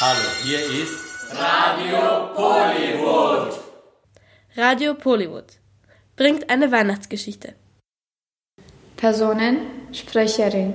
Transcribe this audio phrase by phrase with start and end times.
[0.00, 0.94] Hallo, hier ist
[1.32, 3.58] Radio Pollywood.
[4.56, 5.58] Radio Pollywood
[6.14, 7.54] bringt eine Weihnachtsgeschichte.
[8.96, 9.56] Personen,
[9.90, 10.74] Sprecherin,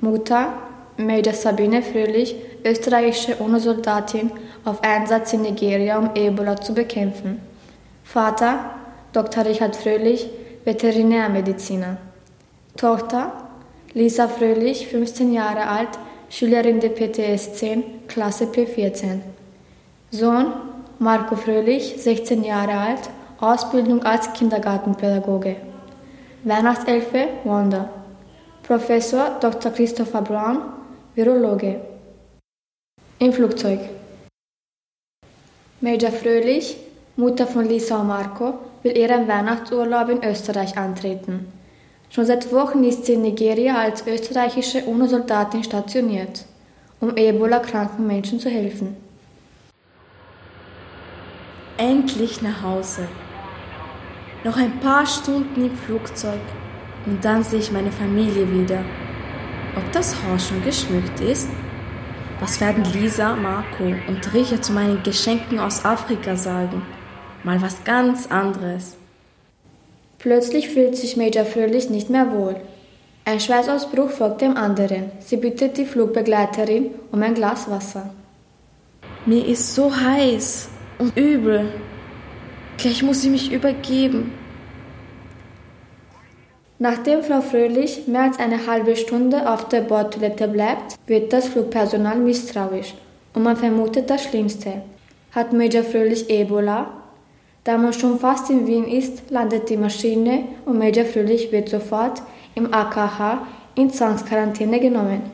[0.00, 0.52] Mutter,
[0.96, 4.30] Major Sabine Fröhlich, österreichische UNO-Soldatin
[4.64, 7.40] auf Einsatz in Nigeria, um Ebola zu bekämpfen.
[8.04, 8.70] Vater,
[9.12, 9.46] Dr.
[9.46, 10.28] Richard Fröhlich,
[10.64, 11.96] Veterinärmediziner.
[12.76, 13.48] Tochter,
[13.94, 15.98] Lisa Fröhlich, 15 Jahre alt,
[16.30, 19.18] Schülerin der PTS 10, Klasse P14.
[20.12, 20.52] Sohn
[21.00, 23.10] Marco Fröhlich, 16 Jahre alt,
[23.40, 25.56] Ausbildung als Kindergartenpädagoge.
[26.44, 27.90] Weihnachtselfe Wanda.
[28.62, 29.72] Professor Dr.
[29.72, 30.58] Christopher Brown,
[31.16, 31.80] Virologe.
[33.18, 33.80] Im Flugzeug.
[35.80, 36.76] Major Fröhlich,
[37.16, 38.54] Mutter von Lisa und Marco,
[38.84, 41.59] will ihren Weihnachtsurlaub in Österreich antreten.
[42.10, 46.44] Schon seit Wochen ist sie in Nigeria als österreichische UNO-Soldatin stationiert,
[46.98, 48.96] um Ebola-kranken Menschen zu helfen.
[51.78, 53.06] Endlich nach Hause.
[54.42, 56.40] Noch ein paar Stunden im Flugzeug
[57.06, 58.82] und dann sehe ich meine Familie wieder.
[59.76, 61.48] Ob das Haus schon geschmückt ist?
[62.40, 66.82] Was werden Lisa, Marco und Richard zu meinen Geschenken aus Afrika sagen?
[67.44, 68.96] Mal was ganz anderes.
[70.20, 72.56] Plötzlich fühlt sich Major Fröhlich nicht mehr wohl.
[73.24, 75.10] Ein Schweißausbruch folgt dem anderen.
[75.18, 78.10] Sie bittet die Flugbegleiterin um ein Glas Wasser.
[79.24, 80.68] Mir ist so heiß
[80.98, 81.72] und übel.
[82.76, 84.32] Gleich muss ich mich übergeben.
[86.78, 92.18] Nachdem Frau Fröhlich mehr als eine halbe Stunde auf der Bordtoilette bleibt, wird das Flugpersonal
[92.18, 92.94] misstrauisch
[93.34, 94.82] und man vermutet das Schlimmste.
[95.32, 96.99] Hat Major Fröhlich Ebola?
[97.62, 102.22] Da man schon fast in Wien ist, landet die Maschine und Major Fröhlich wird sofort
[102.54, 105.30] im AKH in Zwangsquarantäne genommen.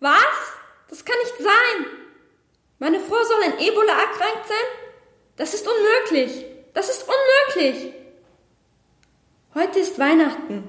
[0.00, 0.56] Was?
[0.88, 1.86] Das kann nicht sein.
[2.78, 4.68] Meine Frau soll an Ebola erkrankt sein?
[5.36, 6.46] Das ist unmöglich.
[6.72, 7.92] Das ist unmöglich.
[9.54, 10.64] Heute ist Weihnachten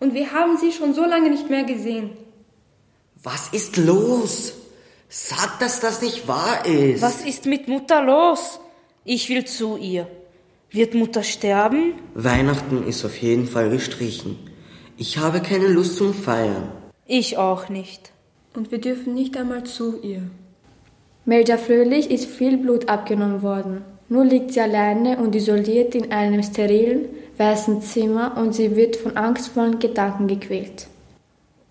[0.00, 2.29] und wir haben sie schon so lange nicht mehr gesehen.
[3.22, 4.54] Was ist los?
[5.10, 7.02] Sag, dass das nicht wahr ist.
[7.02, 8.60] Was ist mit Mutter los?
[9.04, 10.08] Ich will zu ihr.
[10.70, 11.94] Wird Mutter sterben?
[12.14, 14.38] Weihnachten ist auf jeden Fall gestrichen.
[14.96, 16.72] Ich habe keine Lust zum Feiern.
[17.06, 18.12] Ich auch nicht.
[18.54, 20.22] Und wir dürfen nicht einmal zu ihr.
[21.26, 23.84] Major Fröhlich ist viel Blut abgenommen worden.
[24.08, 29.18] Nur liegt sie alleine und isoliert in einem sterilen, weißen Zimmer und sie wird von
[29.18, 30.86] angstvollen Gedanken gequält.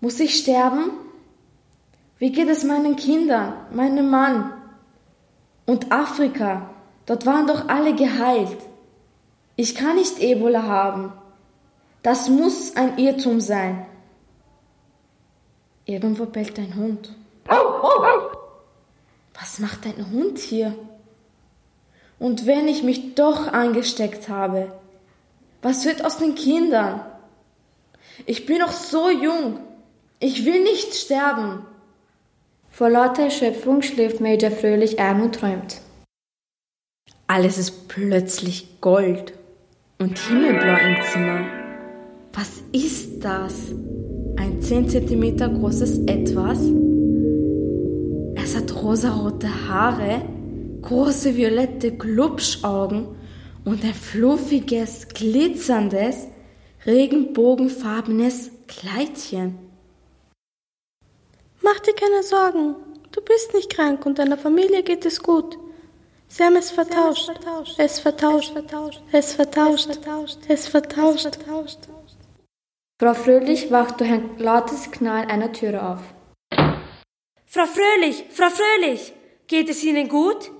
[0.00, 0.92] Muss ich sterben?
[2.20, 4.52] Wie geht es meinen Kindern, meinem Mann?
[5.64, 6.68] Und Afrika,
[7.06, 8.58] dort waren doch alle geheilt.
[9.56, 11.14] Ich kann nicht Ebola haben.
[12.02, 13.86] Das muss ein Irrtum sein.
[15.86, 17.16] Irgendwo bellt ein Hund.
[19.40, 20.74] Was macht ein Hund hier?
[22.18, 24.78] Und wenn ich mich doch angesteckt habe,
[25.62, 27.00] was wird aus den Kindern?
[28.26, 29.60] Ich bin noch so jung.
[30.18, 31.64] Ich will nicht sterben.
[32.70, 35.80] Vor lauter Erschöpfung schläft Major fröhlich ein und träumt.
[37.26, 39.34] Alles ist plötzlich Gold
[39.98, 41.46] und himmelblau im Zimmer.
[42.32, 43.72] Was ist das?
[44.36, 46.58] Ein 10 cm großes Etwas?
[48.36, 50.22] Es hat rosarote Haare,
[50.82, 53.08] große violette Glubschaugen
[53.64, 56.28] und ein fluffiges, glitzerndes,
[56.86, 59.69] regenbogenfarbenes Kleidchen.
[61.62, 62.76] Mach dir keine Sorgen.
[63.12, 65.58] Du bist nicht krank und deiner Familie geht es gut.
[66.28, 67.28] Sie haben es vertauscht.
[67.76, 68.52] Es vertauscht.
[69.10, 70.38] Es vertauscht.
[70.48, 71.38] Es vertauscht.
[73.00, 76.00] Frau Fröhlich wacht durch ein lautes Knall einer Türe auf.
[77.46, 79.12] Frau Fröhlich, Frau Fröhlich,
[79.48, 80.52] geht es Ihnen gut?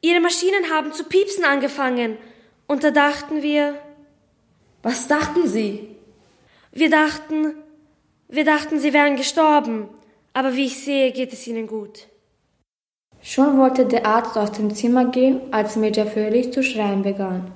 [0.00, 2.18] Ihre Maschinen haben zu piepsen angefangen.
[2.68, 3.74] Und da dachten wir.
[4.82, 5.96] Was dachten Sie?
[6.70, 7.54] Wir dachten,
[8.28, 9.88] wir dachten, Sie wären gestorben.
[10.38, 12.06] Aber wie ich sehe, geht es Ihnen gut.
[13.20, 17.50] Schon wollte der Arzt aus dem Zimmer gehen, als Major Fröhlich zu schreien begann.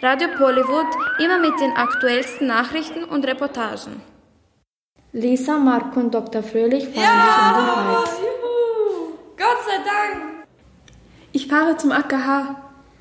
[0.00, 4.00] Radio Pollywood immer mit den aktuellsten Nachrichten und Reportagen.
[5.10, 6.44] Lisa, Marco und Dr.
[6.44, 8.19] Fröhlich fahren sich um den Hals.
[11.32, 12.56] Ich fahre zum AKH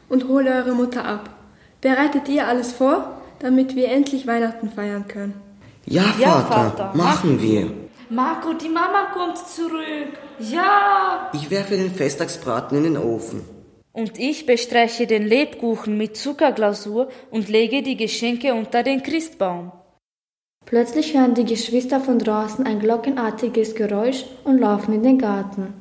[0.09, 1.29] und hole eure Mutter ab.
[1.81, 3.19] Bereitet ihr alles vor?
[3.39, 5.33] damit wir endlich Weihnachten feiern können.
[5.85, 7.71] Ja, Vater, ja, Vater machen wir.
[8.09, 10.17] Marco, die Mama kommt zurück.
[10.39, 11.29] Ja.
[11.33, 13.41] Ich werfe den Festtagsbraten in den Ofen.
[13.91, 19.71] Und ich bestreiche den Lebkuchen mit Zuckerglasur und lege die Geschenke unter den Christbaum.
[20.65, 25.73] Plötzlich hören die Geschwister von draußen ein glockenartiges Geräusch und laufen in den Garten.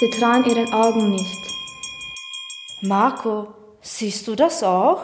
[0.00, 1.46] Sie trauen ihren Augen nicht.
[2.82, 3.48] Marco,
[3.80, 5.02] siehst du das auch?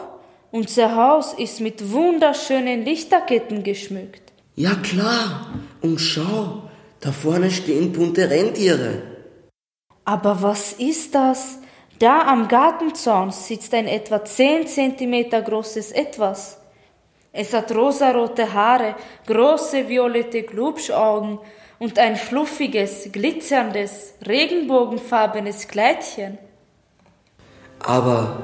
[0.51, 4.31] Unser Haus ist mit wunderschönen Lichterketten geschmückt.
[4.55, 5.47] Ja klar.
[5.81, 9.01] Und schau, da vorne stehen bunte Rentiere.
[10.05, 11.59] Aber was ist das?
[11.97, 16.59] Da am Gartenzaun sitzt ein etwa zehn Zentimeter großes Etwas.
[17.31, 18.95] Es hat rosarote Haare,
[19.25, 21.39] große violette Glubschaugen
[21.79, 26.37] und ein fluffiges, glitzerndes, regenbogenfarbenes Kleidchen.
[27.83, 28.37] Aber,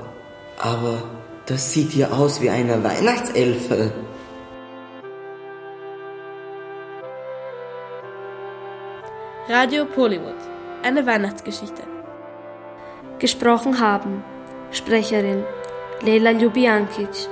[0.59, 1.01] aber,
[1.45, 3.91] das sieht ja aus wie eine Weihnachtselfe.
[9.47, 10.35] Radio Pollywood.
[10.83, 11.83] Eine Weihnachtsgeschichte.
[13.17, 14.23] Gesprochen haben
[14.71, 15.43] Sprecherin
[16.01, 17.27] Leila Ljubiankic,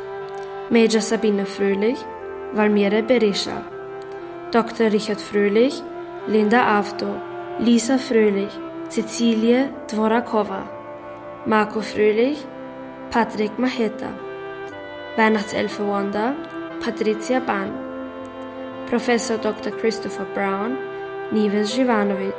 [0.69, 1.97] Major Sabine Fröhlich,
[2.53, 3.63] Valmire Berisha,
[4.51, 4.91] Dr.
[4.91, 5.81] Richard Fröhlich,
[6.27, 7.05] Linda Avto,
[7.59, 8.51] Lisa Fröhlich,
[8.89, 10.76] Cecilie Dvorakova,
[11.47, 12.45] Marco Fröhlich,
[13.09, 14.09] Patrick Maheta,
[15.15, 16.35] Weihnachtselfe Wanda,
[16.83, 17.71] Patricia Ban,
[18.89, 19.71] Professor Dr.
[19.71, 20.77] Christopher Brown,
[21.31, 22.35] Nives Jivanovic,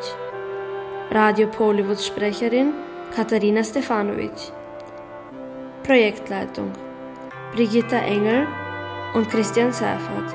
[1.10, 2.74] Radio Pollywood Sprecherin
[3.16, 4.52] Katharina Stefanovic,
[5.84, 6.70] Projektleitung
[7.54, 8.46] Brigitta Engel
[9.14, 10.34] und Christian Seifert,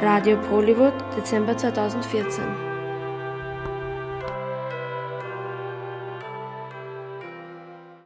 [0.00, 2.67] Radio Pollywood Dezember 2014.